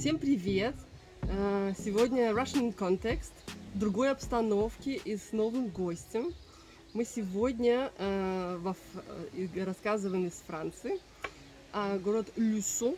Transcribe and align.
Всем 0.00 0.18
привет! 0.18 0.74
Э, 1.24 1.74
Сегодня 1.76 2.30
Russian 2.30 2.74
Context, 2.74 3.32
в 3.74 3.78
другой 3.78 4.10
обстановке 4.10 4.94
и 4.94 5.18
с 5.18 5.32
новым 5.32 5.68
гостем. 5.68 6.32
Мы 6.94 7.04
сегодня 7.04 7.92
э, 7.98 8.72
э, 9.34 9.62
рассказываем 9.62 10.26
из 10.26 10.42
Франции, 10.46 10.98
а 11.74 11.98
город 11.98 12.32
Люсо. 12.36 12.94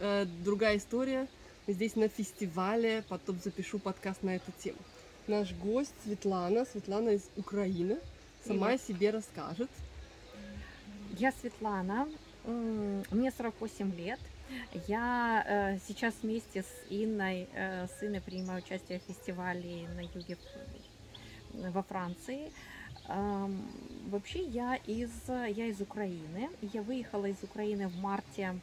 Э, 0.00 0.24
Другая 0.46 0.78
история. 0.78 1.28
Мы 1.66 1.74
здесь 1.74 1.94
на 1.94 2.08
фестивале, 2.08 3.04
потом 3.10 3.38
запишу 3.44 3.78
подкаст 3.78 4.22
на 4.22 4.36
эту 4.36 4.50
тему. 4.58 4.78
Наш 5.26 5.52
гость 5.56 5.92
Светлана, 6.04 6.64
Светлана 6.64 7.10
из 7.10 7.28
Украины, 7.36 7.98
сама 8.46 8.68
о 8.68 8.78
себе 8.78 9.10
расскажет. 9.10 9.68
Я 11.18 11.32
Светлана, 11.32 12.08
мне 12.46 13.30
48 13.30 13.94
лет. 13.94 14.20
Я 14.72 15.44
э, 15.46 15.78
сейчас 15.78 16.22
вместе 16.22 16.62
с 16.62 16.84
Инной, 16.88 17.48
э, 17.52 17.86
с 17.86 18.02
Инной 18.02 18.20
принимаю 18.20 18.60
участие 18.60 19.00
в 19.00 19.02
фестивале 19.02 19.88
на 19.88 20.00
юге 20.14 20.38
во 21.52 21.82
Франции. 21.82 22.52
Вообще 23.08 24.42
я 24.44 24.76
из, 24.76 25.28
я 25.28 25.66
из 25.66 25.80
Украины. 25.80 26.48
Я 26.60 26.82
выехала 26.82 27.26
из 27.26 27.42
Украины 27.44 27.88
в 27.88 27.96
марте, 27.96 28.60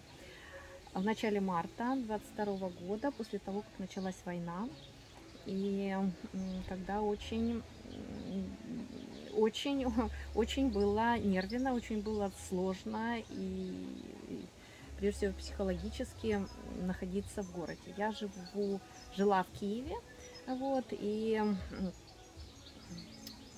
в 0.94 1.04
начале 1.04 1.42
марта 1.42 1.96
22 1.98 2.70
года, 2.70 3.12
после 3.12 3.40
того, 3.40 3.62
как 3.64 3.80
началась 3.80 4.22
война. 4.26 4.70
И 5.46 5.90
м, 6.34 6.64
тогда 6.68 7.02
очень, 7.02 7.64
очень, 9.32 9.86
очень 10.34 10.70
было 10.72 11.18
нервно, 11.20 11.74
очень 11.74 12.02
было 12.02 12.32
сложно 12.36 13.18
и 13.30 14.46
прежде 15.04 15.18
всего 15.18 15.34
психологически 15.34 16.48
находиться 16.82 17.44
в 17.44 17.52
городе. 17.52 17.94
Я 17.98 18.14
живу, 18.14 18.80
жила 19.18 19.44
в 19.44 19.60
Киеве, 19.60 19.98
вот, 20.48 20.86
и 20.92 21.44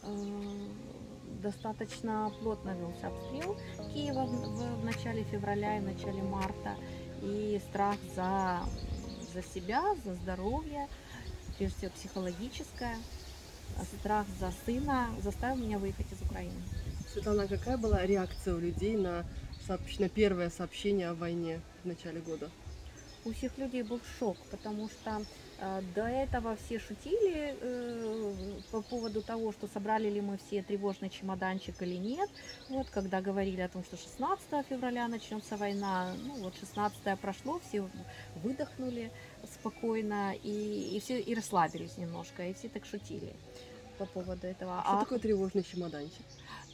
э, 0.02 0.68
достаточно 1.44 2.32
плотно 2.42 2.72
велся 2.72 3.10
обстрел 3.10 3.56
Киева 3.94 4.26
в, 4.26 4.82
в- 4.82 4.86
начале 4.86 5.24
февраля 5.26 5.78
и 5.78 5.82
начале 5.82 6.24
марта. 6.24 6.76
И 7.22 7.62
страх 7.70 7.98
за, 8.16 8.62
за 9.32 9.44
себя, 9.44 9.84
за 10.04 10.16
здоровье, 10.16 10.88
прежде 11.60 11.78
всего 11.78 11.92
психологическое, 11.92 12.98
а 13.78 13.86
страх 14.00 14.26
за 14.40 14.52
сына 14.66 15.10
заставил 15.22 15.58
меня 15.58 15.78
выехать 15.78 16.12
из 16.12 16.20
Украины. 16.24 16.60
Светлана, 17.14 17.48
какая 17.48 17.78
была 17.78 18.04
реакция 18.04 18.56
у 18.56 18.60
людей 18.60 18.98
на, 18.98 19.24
сообщ- 19.68 20.00
на 20.00 20.10
первое 20.10 20.50
сообщение 20.50 21.10
о 21.10 21.14
войне 21.14 21.62
в 21.84 21.88
начале 21.88 22.20
года? 22.20 22.50
у 23.26 23.34
всех 23.34 23.58
людей 23.58 23.82
был 23.82 24.00
шок, 24.20 24.38
потому 24.52 24.88
что 24.88 25.24
э, 25.60 25.82
до 25.96 26.04
этого 26.04 26.56
все 26.56 26.80
шутили 26.80 27.58
э, 27.60 28.62
по 28.72 28.82
поводу 28.82 29.22
того, 29.24 29.52
что 29.52 29.68
собрали 29.68 30.10
ли 30.10 30.22
мы 30.22 30.38
все 30.38 30.62
тревожный 30.62 31.10
чемоданчик 31.10 31.82
или 31.82 31.96
нет. 31.96 32.30
Вот, 32.70 32.88
когда 32.92 33.22
говорили 33.22 33.62
о 33.62 33.68
том, 33.70 33.84
что 33.84 33.98
16 33.98 34.68
февраля 34.70 35.08
начнется 35.08 35.58
война, 35.58 36.14
ну 36.24 36.36
вот 36.36 36.56
16 36.60 37.20
прошло, 37.20 37.60
все 37.68 37.90
выдохнули 38.44 39.12
спокойно 39.60 40.36
и, 40.44 40.96
и 40.96 41.00
все 41.00 41.20
и 41.20 41.34
расслабились 41.34 41.98
немножко, 41.98 42.48
и 42.48 42.54
все 42.54 42.70
так 42.70 42.86
шутили 42.86 43.34
по 43.98 44.06
поводу 44.06 44.48
этого. 44.48 44.82
Что 44.86 45.00
такое 45.00 45.20
тревожный 45.20 45.64
чемоданчик? 45.64 46.26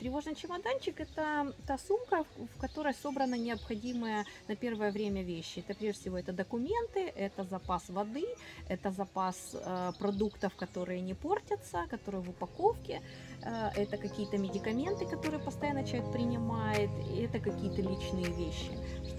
Тревожный 0.01 0.33
чемоданчик– 0.35 0.99
это 0.99 1.53
та 1.67 1.77
сумка, 1.77 2.25
в 2.55 2.59
которой 2.59 2.93
собраны 2.93 3.37
необходимые 3.37 4.25
на 4.47 4.55
первое 4.55 4.91
время 4.91 5.21
вещи. 5.21 5.59
Это 5.59 5.75
прежде 5.77 6.01
всего 6.01 6.17
это 6.17 6.33
документы, 6.33 7.13
это 7.15 7.43
запас 7.43 7.89
воды, 7.89 8.25
это 8.67 8.91
запас 8.91 9.53
э, 9.53 9.91
продуктов, 9.99 10.55
которые 10.55 11.01
не 11.01 11.13
портятся, 11.13 11.85
которые 11.89 12.23
в 12.23 12.29
упаковке, 12.29 13.01
э, 13.43 13.69
это 13.75 13.97
какие-то 13.97 14.39
медикаменты, 14.39 15.05
которые 15.05 15.39
постоянно 15.39 15.85
человек 15.85 16.11
принимает, 16.11 16.89
это 17.15 17.39
какие-то 17.39 17.81
личные 17.83 18.25
вещи, 18.33 18.71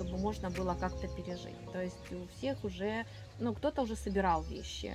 чтобы 0.02 0.18
можно 0.18 0.50
было 0.50 0.74
как-то 0.74 1.08
пережить. 1.08 1.56
То 1.72 1.82
есть 1.82 1.96
у 2.10 2.26
всех 2.36 2.62
уже, 2.64 3.04
ну 3.38 3.54
кто-то 3.54 3.82
уже 3.82 3.96
собирал 3.96 4.42
вещи. 4.42 4.92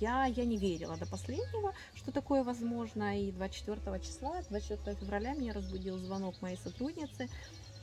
Я, 0.00 0.26
я 0.26 0.44
не 0.44 0.56
верила 0.56 0.96
до 0.96 1.06
последнего, 1.06 1.72
что 1.94 2.12
такое 2.12 2.42
возможно. 2.42 3.18
И 3.20 3.32
24 3.32 4.00
числа, 4.00 4.42
24 4.48 4.96
февраля 4.96 5.34
меня 5.34 5.52
разбудил 5.52 5.98
звонок 5.98 6.40
моей 6.40 6.56
сотрудницы, 6.56 7.28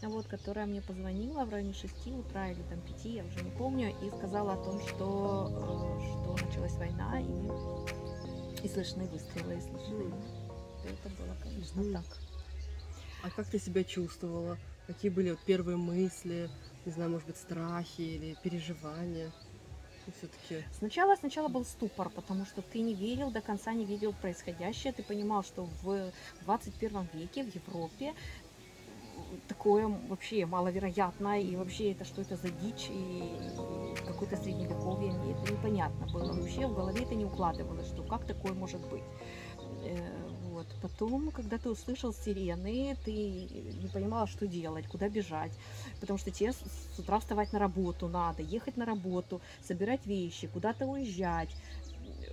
вот, 0.02 0.28
которая 0.28 0.66
мне 0.66 0.82
позвонила 0.82 1.46
в 1.46 1.50
районе 1.50 1.74
6 1.74 2.08
утра 2.08 2.50
или 2.50 2.62
там 2.64 2.82
5, 2.82 3.06
я 3.06 3.24
уже 3.24 3.42
не 3.42 3.52
помню, 3.52 3.94
и 4.02 4.10
сказала 4.18 4.54
о 4.54 4.64
том, 4.64 4.80
что, 4.88 5.48
э, 5.50 6.36
что 6.36 6.46
началась 6.46 6.74
война, 6.74 7.22
и, 7.22 8.66
и 8.66 8.70
слышны 8.70 9.06
выстрелы, 9.06 9.56
и 9.56 9.62
слышны. 9.62 10.14
Это 10.84 11.10
было, 11.18 11.36
конечно, 11.42 11.94
так. 11.94 12.18
А 13.24 13.30
как 13.30 13.48
ты 13.48 13.58
себя 13.60 13.86
чувствовала? 13.86 14.58
Какие 14.88 15.12
были 15.12 15.32
вот 15.32 15.40
первые 15.46 15.78
мысли, 15.78 16.50
не 16.86 16.92
знаю, 16.92 17.12
может 17.12 17.28
быть, 17.28 17.38
страхи 17.38 18.02
или 18.02 18.36
переживания? 18.44 19.32
все-таки 20.12 20.66
Сначала, 20.74 21.16
сначала 21.16 21.48
был 21.48 21.64
ступор, 21.64 22.10
потому 22.10 22.46
что 22.46 22.62
ты 22.62 22.82
не 22.82 22.94
верил, 22.94 23.32
до 23.32 23.42
конца 23.42 23.74
не 23.74 23.86
видел 23.86 24.14
происходящее. 24.14 24.92
Ты 24.92 25.02
понимал, 25.02 25.44
что 25.44 25.70
в 25.82 26.12
21 26.42 27.08
веке 27.14 27.44
в 27.44 27.56
Европе 27.56 28.14
такое 29.48 29.88
вообще 29.88 30.46
маловероятно, 30.46 31.42
и 31.42 31.56
вообще 31.56 31.92
это 31.92 32.04
что 32.04 32.22
это 32.22 32.36
за 32.36 32.50
дичь, 32.50 32.90
и, 32.90 33.20
и 33.20 33.96
какое-то 34.06 34.36
средневековье, 34.36 35.12
и 35.12 35.32
это 35.32 35.54
непонятно 35.54 36.08
было. 36.08 36.34
Вообще 36.34 36.68
в 36.68 36.76
голове 36.76 37.04
это 37.04 37.16
не 37.16 37.26
укладывалось, 37.26 37.88
что 37.88 38.04
как 38.04 38.26
такое 38.26 38.54
может 38.54 38.82
быть. 38.90 39.04
Потом, 40.84 41.32
когда 41.32 41.58
ты 41.60 41.70
услышал 41.70 42.14
сирены, 42.14 42.98
ты 43.04 43.14
не 43.74 43.90
понимала, 43.90 44.28
что 44.28 44.48
делать, 44.48 44.88
куда 44.88 45.08
бежать, 45.10 45.58
потому 46.00 46.18
что 46.18 46.32
тебе 46.32 46.52
с 46.52 47.00
утра 47.00 47.20
вставать 47.20 47.54
на 47.54 47.60
работу 47.60 48.10
надо, 48.10 48.44
ехать 48.44 48.76
на 48.78 48.86
работу, 48.86 49.42
собирать 49.62 50.06
вещи, 50.06 50.48
куда-то 50.48 50.86
уезжать. 50.86 51.56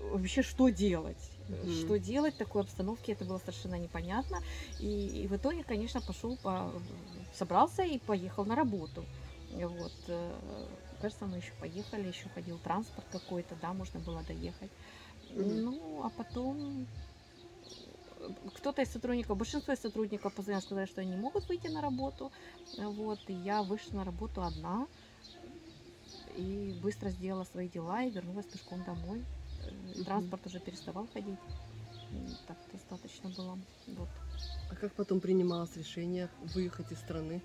Вообще, 0.01 0.43
что 0.43 0.69
делать? 0.71 1.33
Мгм. 1.49 1.95
Что 1.95 1.99
делать 1.99 2.35
в 2.35 2.39
такой 2.39 2.63
обстановке, 2.63 3.13
это 3.13 3.25
было 3.25 3.39
совершенно 3.39 3.77
непонятно. 3.79 4.41
И, 4.79 5.23
и 5.25 5.29
в 5.29 5.37
итоге, 5.37 5.63
конечно, 5.65 6.03
пошел, 6.03 6.37
по, 6.39 6.83
собрался 7.33 7.85
и 7.85 7.99
поехал 7.99 8.45
на 8.47 8.57
работу. 8.57 9.09
Вот. 9.49 9.95
э, 10.09 10.77
Кажется, 10.99 11.27
мы 11.27 11.37
еще 11.39 11.55
поехали, 11.59 12.09
еще 12.09 12.29
ходил 12.29 12.59
транспорт 12.61 13.09
какой-то, 13.09 13.57
да, 13.57 13.75
можно 13.75 14.01
было 14.01 14.23
доехать. 14.23 14.73
Мгм. 15.35 15.63
Ну, 15.65 16.03
а 16.05 16.11
потом 16.11 16.89
кто-то 18.55 18.83
из 18.83 18.91
сотрудников, 18.91 19.37
большинство 19.37 19.73
из 19.73 19.81
сотрудников 19.81 20.35
позвонили, 20.35 20.63
сказали, 20.63 20.87
что 20.87 21.01
они 21.01 21.11
не 21.11 21.17
могут 21.17 21.49
выйти 21.49 21.69
на 21.69 21.81
работу. 21.81 22.31
Вот, 22.79 23.19
и 23.29 23.33
я 23.33 23.63
вышла 23.63 23.97
на 23.97 24.05
работу 24.05 24.43
одна 24.43 24.87
и 26.37 26.79
быстро 26.83 27.11
сделала 27.11 27.45
свои 27.45 27.69
дела 27.69 28.03
и 28.03 28.11
вернулась 28.11 28.47
пешком 28.47 28.83
домой. 28.85 29.25
Транспорт 30.05 30.47
уже 30.47 30.61
переставал 30.61 31.07
ходить. 31.13 31.39
Так 32.47 32.57
достаточно 32.73 33.31
было. 33.31 33.59
Вот. 33.87 34.09
А 34.71 34.75
как 34.75 34.93
потом 34.95 35.21
принималось 35.21 35.77
решение 35.77 36.29
выехать 36.55 36.91
из 36.93 36.99
страны? 36.99 37.43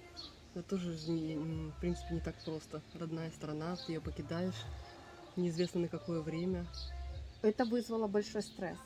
Это 0.53 0.63
тоже 0.63 0.91
в 0.93 1.79
принципе 1.81 2.15
не 2.15 2.19
так 2.21 2.35
просто. 2.45 2.81
Родная 2.93 3.29
страна, 3.31 3.75
ты 3.75 3.93
ее 3.93 4.01
покидаешь, 4.01 4.65
неизвестно 5.35 5.81
на 5.81 5.87
какое 5.87 6.21
время. 6.21 6.65
Это 7.41 7.65
вызвало 7.65 8.07
большой 8.07 8.41
стресс. 8.41 8.77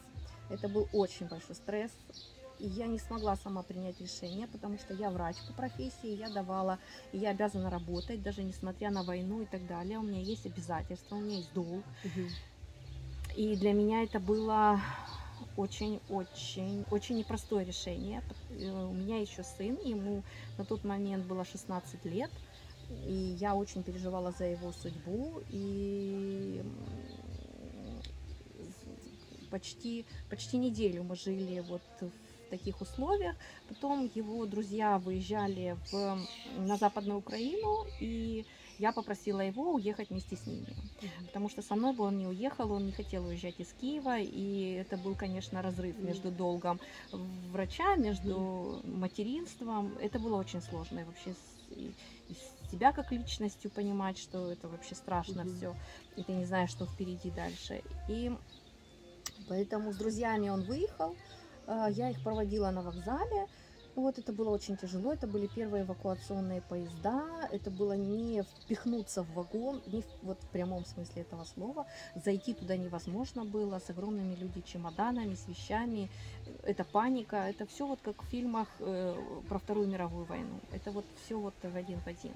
Это 0.50 0.68
был 0.68 0.88
очень 0.94 1.28
большой 1.28 1.56
стресс. 1.56 1.92
И 2.60 2.68
я 2.68 2.88
не 2.88 3.00
смогла 3.00 3.38
сама 3.38 3.64
принять 3.64 4.02
решение, 4.02 4.46
потому 4.48 4.78
что 4.78 4.94
я 4.94 5.10
врач 5.10 5.38
по 5.48 5.54
профессии, 5.54 6.18
я 6.18 6.30
давала, 6.30 6.78
и 7.14 7.18
я 7.18 7.30
обязана 7.30 7.70
работать, 7.70 8.22
даже 8.22 8.44
несмотря 8.44 8.92
на 8.92 9.04
войну 9.04 9.42
и 9.42 9.46
так 9.46 9.66
далее. 9.66 9.98
У 9.98 10.04
меня 10.04 10.20
есть 10.20 10.46
обязательства, 10.46 11.16
у 11.16 11.22
меня 11.22 11.38
есть 11.38 11.54
долг. 11.54 11.86
И 13.38 13.56
для 13.56 13.72
меня 13.72 14.04
это 14.04 14.20
было 14.20 14.82
очень-очень, 15.56 16.86
очень 16.92 17.18
непростое 17.18 17.66
решение. 17.66 18.22
Э, 18.50 18.86
У 18.86 18.94
меня 18.94 19.20
еще 19.20 19.44
сын, 19.44 19.78
ему 19.84 20.24
на 20.58 20.66
тот 20.66 20.84
момент 20.84 21.26
было 21.26 21.46
16 21.46 22.06
лет, 22.06 22.32
и 22.90 23.38
я 23.40 23.56
очень 23.56 23.84
переживала 23.84 24.32
за 24.32 24.46
его 24.46 24.72
судьбу, 24.72 25.42
и 25.50 26.62
почти, 29.50 30.06
почти 30.30 30.58
неделю 30.58 31.04
мы 31.04 31.16
жили 31.16 31.60
вот 31.62 31.82
в 32.02 32.12
таких 32.50 32.82
условиях. 32.82 33.36
Потом 33.68 34.10
его 34.16 34.46
друзья 34.46 34.98
выезжали 34.98 35.78
в, 35.92 36.28
на 36.46 36.78
Западную 36.78 37.20
Украину, 37.20 37.86
и 38.00 38.46
я 38.80 38.92
попросила 38.92 39.42
его 39.42 39.74
уехать 39.74 40.10
вместе 40.10 40.36
с 40.36 40.48
ними 40.48 40.76
потому 41.28 41.50
что 41.50 41.62
со 41.62 41.76
мной 41.76 41.94
бы 41.94 42.04
он 42.04 42.18
не 42.18 42.28
уехал, 42.28 42.72
он 42.72 42.86
не 42.86 42.92
хотел 42.92 43.26
уезжать 43.26 43.60
из 43.60 43.74
Киева, 43.74 44.20
и 44.20 44.72
это 44.82 44.98
был, 44.98 45.16
конечно, 45.16 45.62
разрыв 45.62 45.98
между 46.00 46.32
долгом 46.32 46.80
врача, 47.12 47.96
между 47.98 48.82
материнством. 48.84 49.98
Это 49.98 50.20
было 50.20 50.38
очень 50.38 50.62
сложно, 50.62 51.00
и 51.00 51.04
вообще 51.04 51.34
с- 51.34 51.60
и, 51.72 51.94
и 52.30 52.34
себя 52.72 52.92
как 52.92 53.12
личностью 53.12 53.72
понимать, 53.72 54.18
что 54.18 54.52
это 54.52 54.68
вообще 54.68 54.96
страшно 54.96 55.44
Мгм. 55.44 55.56
все, 55.58 55.76
и 56.18 56.24
ты 56.24 56.34
не 56.34 56.46
знаешь, 56.46 56.72
что 56.72 56.86
впереди 56.86 57.32
дальше. 57.32 57.82
И 58.08 58.32
поэтому 59.50 59.92
с 59.92 59.98
друзьями 59.98 60.50
он 60.50 60.62
выехал, 60.62 61.16
а, 61.68 61.90
я 61.90 62.10
их 62.10 62.22
проводила 62.24 62.70
на 62.70 62.82
вокзале. 62.82 63.48
Вот 63.96 64.18
это 64.18 64.32
было 64.32 64.52
очень 64.52 64.78
тяжело, 64.78 65.12
это 65.12 65.28
были 65.28 65.48
первые 65.48 65.84
эвакуационные 65.84 66.62
поезда, 66.62 67.26
это 67.52 67.70
было 67.70 67.94
не 67.94 68.44
впихнуться 68.44 69.24
в 69.24 69.34
вагон, 69.34 69.82
не 69.88 70.04
в, 70.04 70.06
вот 70.22 70.42
в 70.42 70.48
прямом 70.50 70.86
смысле 70.86 71.24
этого 71.24 71.44
слова, 71.44 71.86
зайти 72.16 72.54
туда 72.54 72.78
невозможно 72.78 73.44
было 73.44 73.80
с 73.80 73.90
огромными 73.90 74.36
люди 74.36 74.62
чемоданами, 74.62 75.36
с 75.36 75.48
вещами, 75.50 76.10
это 76.64 76.86
паника, 76.86 77.38
это 77.38 77.66
все 77.66 77.88
вот 77.88 78.00
как 78.02 78.24
в 78.24 78.28
фильмах 78.28 78.70
э, 78.80 79.16
про 79.50 79.60
Вторую 79.60 79.88
мировую 79.88 80.26
войну, 80.26 80.60
это 80.72 80.92
вот 80.92 81.06
все 81.26 81.38
вот 81.38 81.56
в 81.62 81.76
один 81.76 82.00
в 82.00 82.08
один. 82.08 82.34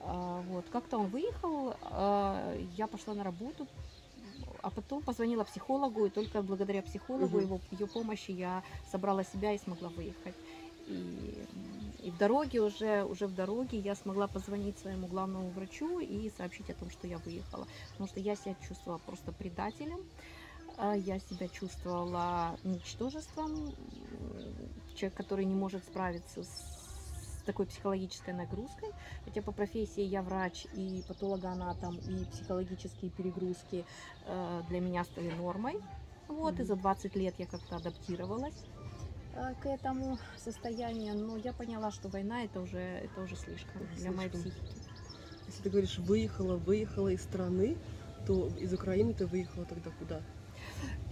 А, 0.00 0.42
вот 0.48 0.66
как-то 0.70 0.98
он 0.98 1.06
выехал, 1.06 1.74
а, 1.82 2.54
я 2.76 2.86
пошла 2.86 3.14
на 3.14 3.24
работу, 3.24 3.66
а 4.66 4.70
потом 4.70 5.02
позвонила 5.04 5.44
психологу, 5.44 6.06
и 6.06 6.10
только 6.10 6.42
благодаря 6.42 6.82
психологу, 6.82 7.38
Мгм. 7.38 7.40
его, 7.40 7.60
ее 7.70 7.86
помощи 7.86 8.32
я 8.32 8.64
собрала 8.84 9.22
себя 9.24 9.52
и 9.54 9.58
смогла 9.58 9.90
выехать. 9.90 10.36
И, 10.86 11.46
и 11.98 12.10
в 12.10 12.16
дороге 12.16 12.60
уже, 12.62 13.04
уже 13.04 13.26
в 13.28 13.32
дороге 13.32 13.78
я 13.78 13.94
смогла 13.94 14.26
позвонить 14.28 14.78
своему 14.78 15.06
главному 15.08 15.50
врачу 15.50 16.00
и 16.00 16.30
сообщить 16.30 16.70
о 16.70 16.74
том, 16.74 16.90
что 16.90 17.06
я 17.06 17.18
выехала. 17.18 17.68
Потому 17.92 18.08
что 18.08 18.20
я 18.20 18.34
себя 18.36 18.54
чувствовала 18.56 18.98
просто 18.98 19.32
предателем, 19.32 20.00
а, 20.76 20.96
я 20.96 21.18
себя 21.18 21.48
чувствовала 21.48 22.58
ничтожеством, 22.62 23.74
человек, 24.94 25.16
который 25.16 25.44
не 25.44 25.54
может 25.54 25.84
справиться 25.84 26.42
с 26.42 26.75
такой 27.46 27.66
психологической 27.66 28.34
нагрузкой. 28.34 28.90
Хотя 29.24 29.40
по 29.42 29.52
профессии 29.52 30.02
я 30.02 30.22
врач 30.22 30.66
и 30.72 31.02
патологоанатом, 31.08 31.96
и 31.98 32.24
психологические 32.26 33.10
перегрузки 33.10 33.86
э, 34.26 34.62
для 34.68 34.80
меня 34.80 35.04
стали 35.04 35.30
нормой. 35.30 35.76
Вот, 36.28 36.54
и 36.54 36.56
Мгм. 36.62 36.66
за 36.66 36.76
20 36.76 37.16
лет 37.16 37.34
я 37.38 37.46
как-то 37.46 37.76
адаптировалась 37.76 38.64
э, 39.34 39.54
к 39.62 39.66
этому 39.66 40.18
состоянию, 40.36 41.14
но 41.14 41.36
я 41.36 41.52
поняла, 41.52 41.90
что 41.90 42.08
война 42.08 42.44
это 42.44 42.60
уже, 42.60 42.78
это 42.78 43.22
уже 43.22 43.36
слишком 43.36 43.82
Уже 43.82 44.00
для 44.00 44.10
моей 44.10 44.30
психики. 44.30 44.76
Если 45.46 45.62
ты 45.62 45.70
говоришь 45.70 45.98
выехала, 45.98 46.56
выехала 46.56 47.08
из 47.08 47.22
страны, 47.22 47.76
то 48.26 48.48
из 48.60 48.72
Украины 48.74 49.14
ты 49.14 49.26
выехала 49.26 49.64
тогда 49.64 49.90
куда? 49.98 50.20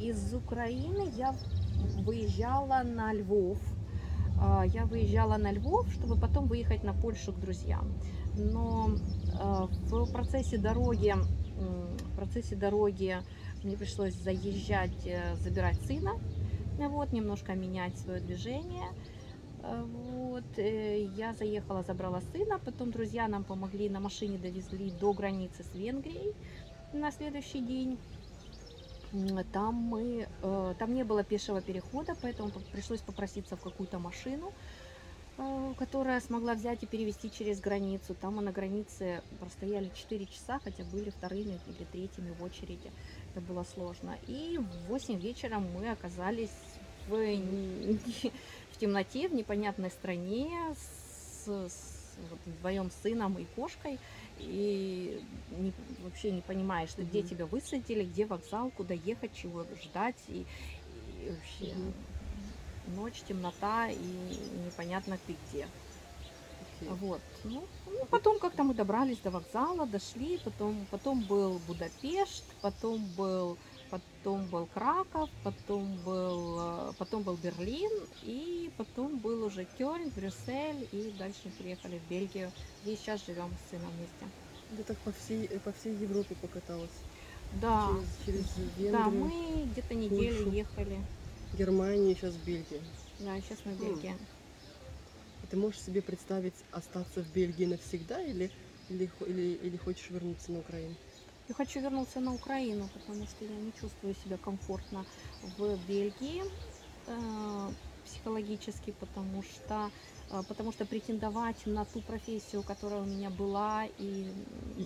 Из 0.00 0.34
Украины 0.34 1.08
я 1.16 1.34
выезжала 2.04 2.82
на 2.82 3.12
Львов. 3.12 3.58
А, 4.38 4.64
Я 4.66 4.86
выезжала 4.86 5.36
на 5.36 5.52
Львов, 5.52 5.86
чтобы 5.92 6.16
потом 6.16 6.46
выехать 6.46 6.82
на 6.82 6.92
Польшу 6.94 7.32
к 7.32 7.40
друзьям. 7.40 7.94
Но 8.36 8.90
а, 9.38 9.68
в 9.90 10.06
процессе 10.06 10.58
дороги, 10.58 11.14
в 11.56 12.16
процессе 12.16 12.56
дороги 12.56 13.16
мне 13.62 13.76
пришлось 13.76 14.14
заезжать, 14.14 15.06
э, 15.06 15.36
забирать 15.36 15.80
сына, 15.86 16.10
вот, 16.78 17.12
немножко 17.12 17.54
менять 17.54 17.96
свое 17.98 18.20
движение. 18.20 18.88
Э, 19.62 19.82
Вот, 19.84 20.58
э, 20.58 21.04
я 21.16 21.32
заехала, 21.32 21.82
забрала 21.82 22.20
сына, 22.32 22.58
потом 22.58 22.90
друзья 22.90 23.28
нам 23.28 23.44
помогли, 23.44 23.88
на 23.88 24.00
машине 24.00 24.38
довезли 24.38 24.90
до 24.90 25.12
границы 25.12 25.62
с 25.62 25.74
Венгрией 25.74 26.34
на 26.92 27.10
следующий 27.12 27.60
день. 27.60 27.98
Там 29.52 29.74
мы, 29.74 30.26
э, 30.42 30.74
там 30.78 30.94
не 30.94 31.04
было 31.04 31.22
пешего 31.22 31.60
перехода, 31.60 32.14
поэтому 32.20 32.50
по- 32.50 32.60
пришлось 32.72 33.00
попроситься 33.00 33.56
в 33.56 33.60
какую-то 33.60 33.98
машину, 34.00 34.52
э, 35.38 35.74
которая 35.78 36.20
смогла 36.20 36.54
взять 36.54 36.82
и 36.82 36.86
перевести 36.86 37.30
через 37.30 37.60
границу. 37.60 38.14
Там 38.14 38.36
мы 38.36 38.42
на 38.42 38.50
границе 38.50 39.22
простояли 39.38 39.90
4 39.94 40.26
часа, 40.26 40.58
хотя 40.64 40.82
были 40.84 41.10
вторыми 41.10 41.60
или 41.66 41.84
третьими 41.92 42.30
в 42.30 42.42
очереди. 42.42 42.92
Это 43.34 43.40
было 43.40 43.64
сложно. 43.64 44.16
И 44.26 44.58
в 44.58 44.88
8 44.88 45.20
вечера 45.20 45.60
мы 45.60 45.90
оказались 45.90 46.50
в, 47.06 47.14
в 48.72 48.76
темноте, 48.78 49.28
в 49.28 49.34
непонятной 49.34 49.90
стране 49.90 50.50
с, 50.74 51.48
с 51.68 51.93
вот, 52.16 52.40
вдвоем 52.46 52.90
с 52.90 52.96
сыном 53.00 53.38
и 53.38 53.46
кошкой. 53.46 54.00
И 54.36 55.20
не- 55.46 55.74
вообще 55.98 56.30
не 56.32 56.42
понимаешь, 56.42 56.94
ты, 56.94 57.04
где 57.04 57.22
тебя 57.22 57.46
высадили, 57.46 58.04
где 58.04 58.26
вокзал, 58.26 58.72
куда 58.72 58.94
ехать, 58.94 59.32
чего 59.32 59.74
ждать. 59.74 60.28
И, 60.28 60.48
и 60.86 61.30
вообще 61.30 61.94
ночь, 62.84 63.24
темнота 63.24 63.88
и 63.90 64.50
непонятно 64.50 65.18
ты 65.18 65.34
где. 65.36 65.72
Вот. 66.86 67.24
Ну, 67.42 67.70
ну, 67.86 68.06
потом 68.10 68.38
как-то 68.38 68.62
мы 68.64 68.74
добрались 68.74 69.20
до 69.20 69.30
вокзала, 69.30 69.86
дошли, 69.86 70.38
потом, 70.38 70.86
потом 70.86 71.24
был 71.26 71.58
Будапешт, 71.58 72.56
потом 72.60 73.08
был, 73.10 73.58
потом 73.88 74.50
был 74.50 74.66
Краков, 74.68 75.30
потом 75.42 76.02
был, 76.02 76.90
э, 76.90 76.94
потом 76.98 77.24
был 77.24 77.36
Берлин, 77.38 78.08
и 78.20 78.70
потом 78.76 79.20
был 79.20 79.44
уже 79.44 79.66
Кёльн, 79.66 80.10
Брюссель, 80.12 80.86
и 80.90 81.10
дальше 81.12 81.52
приехали 81.52 81.98
в 81.98 82.04
Бельгию, 82.04 82.54
где 82.82 82.96
сейчас 82.96 83.24
живем 83.24 83.56
с 83.56 83.62
сыном 83.62 83.94
вместе. 83.94 84.32
Ты 84.68 84.84
так 84.84 85.00
по 85.02 85.10
всей, 85.12 85.58
по 85.60 85.72
всей 85.72 85.94
Европе 85.96 86.36
покаталась. 86.36 87.06
Да, 87.50 87.76
Через, 87.78 88.16
через 88.18 88.56
Венгрию, 88.56 88.90
да, 88.90 89.10
мы 89.10 89.66
где-то 89.68 89.94
неделю 89.94 90.42
Польшу. 90.42 90.44
ехали, 90.44 91.08
Германию, 91.52 92.16
сейчас 92.16 92.38
Бельгию. 92.38 92.96
да, 93.18 93.40
сейчас 93.40 93.64
мы 93.64 93.74
в 93.74 93.78
Хм. 93.78 93.80
Бельгии. 93.80 94.18
И 95.42 95.46
ты 95.46 95.56
можешь 95.56 95.80
себе 95.80 96.02
представить 96.02 96.64
остаться 96.72 97.22
в 97.22 97.28
Бельгии 97.28 97.66
навсегда 97.66 98.20
или, 98.20 98.52
или, 98.88 99.08
или, 99.26 99.42
или 99.54 99.76
хочешь 99.76 100.10
вернуться 100.10 100.50
на 100.52 100.58
Украину? 100.58 100.98
Я 101.48 101.54
хочу 101.54 101.80
вернуться 101.80 102.20
на 102.20 102.34
Украину, 102.34 102.88
потому 102.88 103.26
что 103.26 103.44
я 103.44 103.56
не 103.58 103.72
чувствую 103.72 104.14
себя 104.14 104.38
комфортно 104.38 105.04
в 105.42 105.76
Бельгии 105.76 106.42
э, 107.06 107.72
психологически, 108.04 108.92
потому 108.92 109.42
что 109.42 109.90
э, 110.30 110.42
потому 110.48 110.72
что 110.72 110.86
претендовать 110.86 111.66
на 111.66 111.84
ту 111.84 112.00
профессию, 112.00 112.62
которая 112.62 113.02
у 113.02 113.06
меня 113.06 113.28
была 113.28 113.84
и 113.98 114.32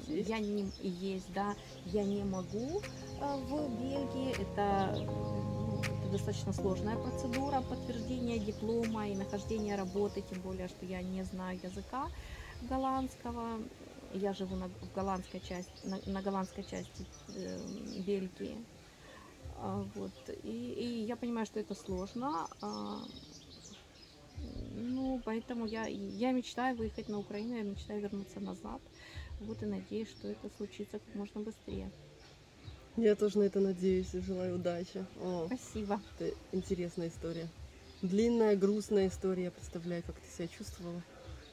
есть. 0.08 0.28
я 0.28 0.40
не 0.40 0.72
и 0.81 0.88
есть, 0.88 1.32
да, 1.32 1.55
я 1.84 2.05
не 2.05 2.25
могу 2.25 2.81
э, 2.81 3.37
в 3.37 3.69
Бельгии. 3.81 4.32
Это 4.43 4.99
достаточно 6.10 6.52
сложная 6.52 6.96
процедура 6.96 7.60
подтверждения 7.60 8.38
диплома 8.38 9.08
и 9.08 9.14
нахождения 9.14 9.76
работы, 9.76 10.22
тем 10.22 10.40
более, 10.40 10.66
что 10.69 10.87
я 10.87 11.02
не 11.02 11.22
знаю 11.22 11.60
языка 11.62 12.08
голландского. 12.62 13.60
Я 14.14 14.32
живу 14.32 14.56
на, 14.56 14.69
в 14.69 14.93
голландской 14.94 15.41
части, 15.41 15.72
на, 15.84 16.00
на 16.06 16.22
голландской 16.22 16.65
части 16.65 17.06
э, 17.29 17.60
Бельгии. 18.06 18.65
А, 19.56 19.84
вот. 19.94 20.12
И, 20.43 20.72
и 20.72 21.05
я 21.06 21.17
понимаю, 21.17 21.46
что 21.46 21.60
это 21.60 21.74
сложно. 21.74 22.48
а, 22.60 23.03
ну, 24.74 25.20
поэтому 25.24 25.67
я, 25.67 25.86
я 25.86 26.32
мечтаю 26.32 26.77
выехать 26.77 27.08
на 27.08 27.19
Украину, 27.19 27.56
я 27.56 27.62
мечтаю 27.62 28.00
вернуться 28.00 28.41
назад. 28.41 28.81
Вот 29.41 29.62
и 29.62 29.67
надеюсь, 29.67 30.10
что 30.10 30.29
это 30.29 30.48
случится 30.56 30.98
как 30.98 31.15
можно 31.15 31.41
быстрее. 31.41 31.91
Я 32.96 33.15
тоже 33.15 33.38
на 33.38 33.44
это 33.44 33.60
надеюсь 33.60 34.15
и 34.15 34.20
желаю 34.20 34.56
удачи. 34.56 35.05
О, 35.20 35.46
Спасибо. 35.46 36.00
это 36.19 36.34
интересная 36.53 37.08
история. 37.08 37.48
Длинная, 38.03 38.56
грустная 38.56 39.08
история. 39.08 39.44
Я 39.44 39.50
представляю, 39.50 40.03
как 40.05 40.17
ты 40.17 40.29
себя 40.29 40.48
чувствовала. 40.48 41.03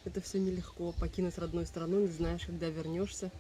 Это 0.05 0.21
все 0.21 0.39
нелегко. 0.39 0.93
Покинуть 0.93 1.37
родную 1.37 1.65
страну, 1.65 1.99
не 1.99 2.07
знаешь, 2.07 2.45
когда 2.45 2.69
вернешься. 2.69 3.33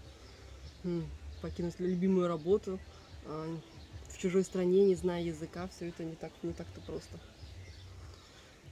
Покинуть 1.41 1.79
любимую 1.79 2.27
работу. 2.27 2.79
а, 3.23 3.59
В 4.09 4.17
чужой 4.17 4.43
стране, 4.43 4.83
не 4.85 4.95
зная 4.95 5.21
языка, 5.23 5.67
все 5.67 5.89
это 5.89 6.03
не 6.03 6.15
так 6.15 6.33
не 6.43 6.53
так-то 6.53 6.81
просто. 6.81 7.19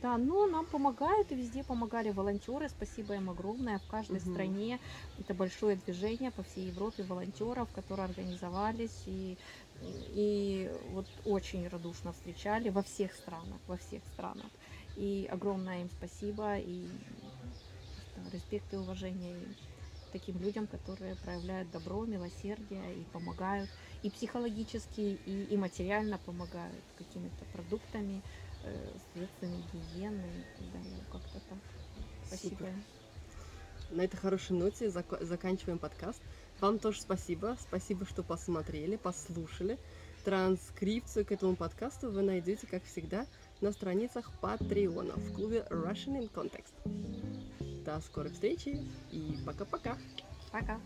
Да, 0.02 0.18
но 0.18 0.48
нам 0.48 0.68
помогают 0.68 1.32
и 1.32 1.36
везде 1.36 1.64
помогали 1.64 2.10
волонтеры. 2.10 2.68
Спасибо 2.68 3.16
им 3.16 3.30
огромное. 3.30 3.80
В 3.80 3.86
каждой 3.88 4.20
Мгм. 4.20 4.20
стране 4.20 4.82
это 5.18 5.34
большое 5.34 5.78
движение 5.78 6.30
по 6.32 6.44
всей 6.44 6.68
Европе 6.68 7.04
волонтеров, 7.06 7.72
которые 7.72 8.06
организовались 8.06 9.04
и, 9.08 9.40
и 9.80 10.70
вот 10.82 11.08
очень 11.24 11.68
радушно 11.70 12.12
встречали 12.12 12.68
во 12.70 12.84
всех 12.84 13.14
странах, 13.16 13.62
во 13.66 13.78
всех 13.78 14.06
странах. 14.06 14.52
И 14.96 15.26
огромное 15.32 15.82
им 15.82 15.90
спасибо 15.90 16.58
и 16.58 17.00
респект 18.34 18.74
и 18.74 18.78
уважение 18.78 19.32
им, 19.32 19.56
таким 20.12 20.40
людям, 20.40 20.68
которые 20.68 21.16
проявляют 21.16 21.72
добро, 21.72 22.06
милосердие 22.06 22.96
и 22.96 23.04
помогают 23.12 23.70
и 24.04 24.10
психологически, 24.10 25.18
и, 25.26 25.46
и 25.50 25.58
материально 25.58 26.20
помогают 26.20 26.84
какими-то 26.98 27.46
продуктами, 27.54 28.22
э, 28.64 28.94
средствами 29.14 29.64
гигиены 29.74 30.46
далее. 30.74 31.00
Как-то 31.12 31.40
так. 31.50 31.58
Спасибо. 32.28 32.56
Супер. 32.56 32.74
На 33.92 34.02
этой 34.02 34.18
хорошей 34.18 34.58
ноте 34.58 34.88
зак- 34.88 35.24
заканчиваем 35.24 35.80
подкаст. 35.80 36.22
Вам 36.60 36.80
тоже 36.80 37.02
спасибо. 37.02 37.58
Спасибо, 37.60 38.06
что 38.06 38.24
посмотрели, 38.24 38.96
послушали. 38.96 39.78
Транскрипцию 40.26 41.26
к 41.26 41.32
этому 41.32 41.56
подкасту 41.56 42.10
вы 42.10 42.22
найдете, 42.22 42.66
как 42.66 42.84
всегда, 42.86 43.26
на 43.62 43.72
страницах 43.72 44.32
Патреона 44.40 45.14
в 45.16 45.34
клубе 45.34 45.66
Russian 45.70 46.20
in 46.20 46.32
Context. 46.32 47.23
До 47.86 48.00
скорой 48.00 48.32
встречи 48.32 48.80
и 49.12 49.38
пока-пока. 49.46 49.98
Пока. 50.52 50.80